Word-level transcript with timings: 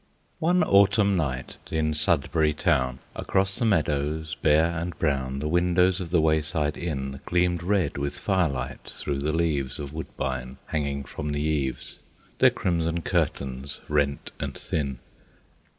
One 0.39 0.63
Autumn 0.63 1.13
night, 1.13 1.57
in 1.69 1.93
Sudbury 1.93 2.55
town, 2.55 2.97
Across 3.15 3.57
the 3.59 3.65
meadows 3.65 4.35
bare 4.41 4.65
and 4.75 4.97
brown, 4.97 5.37
The 5.37 5.47
windows 5.47 6.01
of 6.01 6.09
the 6.09 6.19
wayside 6.19 6.75
inn 6.75 7.19
Gleamed 7.27 7.61
red 7.61 7.99
with 7.99 8.17
fire 8.17 8.49
light 8.49 8.79
through 8.85 9.19
the 9.19 9.31
leaves 9.31 9.77
Of 9.77 9.93
woodbine, 9.93 10.57
hanging 10.65 11.03
from 11.03 11.33
the 11.33 11.41
eaves 11.43 11.99
Their 12.39 12.49
crimson 12.49 13.03
curtains 13.03 13.79
rent 13.87 14.31
and 14.39 14.57
thin. 14.57 14.97